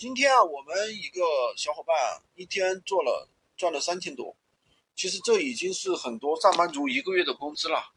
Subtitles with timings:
[0.00, 1.20] 今天啊，我们一个
[1.58, 1.94] 小伙伴
[2.34, 4.34] 一天做了赚了三千多，
[4.96, 7.92] 其实这已经是很多上班族一个月的工资了。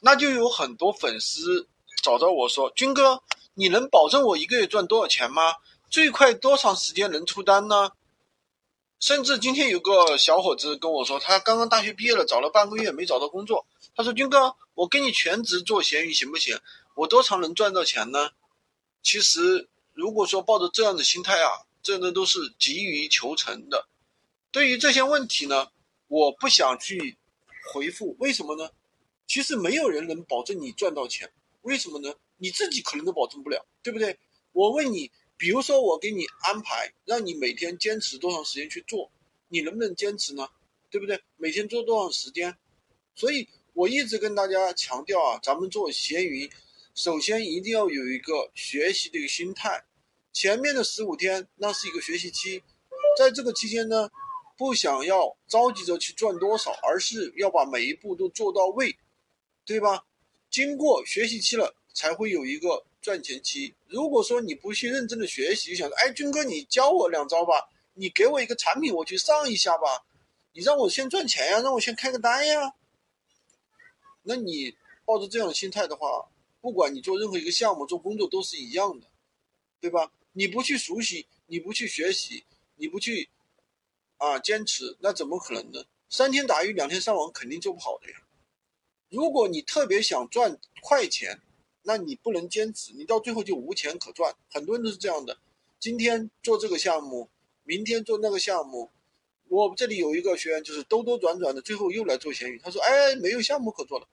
[0.00, 1.68] 那就有很多粉丝
[2.02, 3.22] 找到我说：“军哥，
[3.52, 5.56] 你能保证我一个月赚多少钱吗？
[5.90, 7.90] 最快多长时间能出单呢？”
[8.98, 13.66] 甚至今天有个小伙子跟我说，他刚刚大学毕业了，找了半个月没找到工作。
[13.94, 16.58] 他说：“军哥，我给你全职做闲鱼行不行？
[16.94, 18.30] 我多长能赚到钱呢？”
[19.04, 19.68] 其实。
[19.94, 23.88] 如果说抱着这样的心态啊，这的都是急于求成的。
[24.50, 25.68] 对于这些问题呢，
[26.08, 27.16] 我不想去
[27.72, 28.68] 回复，为什么呢？
[29.26, 31.32] 其实没有人能保证你赚到钱，
[31.62, 32.14] 为什么呢？
[32.36, 34.18] 你自己可能都保证不了，对不对？
[34.52, 39.10] 我问你，比如说我给你安排，让你每天坚持多长时间去做，
[39.48, 40.48] 你能不能坚持呢？
[40.90, 41.20] 对不对？
[41.36, 42.56] 每天做多长时间？
[43.14, 46.50] 所以我一直跟大家强调啊，咱们做闲鱼。
[46.94, 49.84] 首先一定要有一个学习的一个心态，
[50.34, 52.60] 前面的十五天那是一个学习期，
[53.16, 54.10] 在这个期间呢，
[54.58, 58.98] 不想要着急着去赚多少，而是要把每一步都做到位，
[59.64, 60.04] 对吧？
[60.50, 63.76] 经过学习期了，才会有一个赚钱期。
[63.86, 70.04] 如果说你不去认真的学习，就想着哎，军哥你教我两招吧，你给我一个产品我去上一下吧，
[70.52, 72.74] 你让我先赚钱呀，让我先开个单呀，
[74.24, 76.28] 那你抱着这样的心态的话。
[76.60, 79.06] 不管你做任何一个项目、做工作都是一样的，
[79.80, 80.10] 对吧？
[80.36, 82.44] 你不去熟悉，你不去学习，
[82.76, 83.28] 你不去
[84.18, 85.84] 啊坚持，那怎么可能呢？
[86.10, 88.16] 三天打鱼两天晒网肯定做不好的呀。
[89.10, 91.40] 如果你特别想赚快钱，
[91.82, 94.34] 那你不能坚持，你到最后就无钱可赚。
[94.50, 95.38] 很多人都是这样的，
[95.78, 97.30] 今天做这个项目，
[97.62, 98.90] 明天做那个项目。
[99.48, 102.58] 我这里有一个学员，就是兜兜转转的，最后又来做闲鱼。
[102.58, 104.08] 他说：“哎，没有项目可做了。”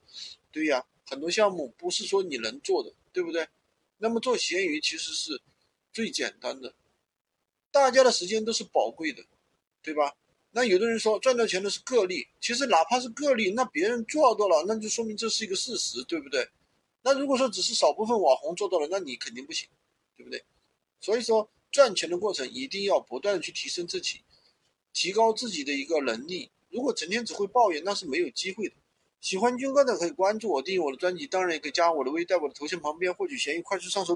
[0.53, 0.85] 对呀。
[1.03, 3.45] 很多项目不是说你能做的，对不对？
[3.97, 5.41] 那么做闲鱼其实是
[5.93, 6.73] 最简单的，
[7.71, 9.23] 大家的时间都是宝贵的，
[9.81, 10.15] 对吧？
[10.51, 16.49] 那有的人说赚到钱的是个例，其实哪怕是个例，那别人做到了，那就说明这是一个事实，对不对？
[17.03, 19.67] 那如果说只是少部分网红做到了，那你肯定不行，
[20.15, 20.43] 对不对？
[20.99, 24.21] 所以说赚钱的过程一定要不断的去提升自己，
[24.93, 26.51] 提高自己的一个能力。
[26.69, 28.75] 如果整天只会抱怨，那是没有机会的。
[29.19, 34.09] 喜欢军哥的可以关注我，订阅我的专辑，当然也可以加我的微，在我的头像旁边获取闲鱼快速上手。